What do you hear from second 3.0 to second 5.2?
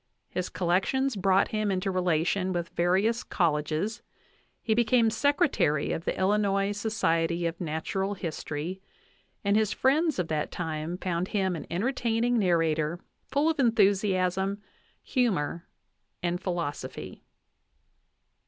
colleges; he became